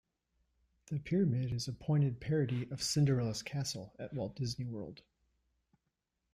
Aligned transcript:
The 0.87 0.97
pyramid 0.97 1.51
is 1.51 1.67
a 1.67 1.73
pointed 1.73 2.19
parody 2.19 2.67
of 2.71 2.81
Cinderella's 2.81 3.43
Castle 3.43 3.95
at 3.99 4.13
Walt 4.15 4.35
Disney 4.35 4.65
World. 4.65 5.03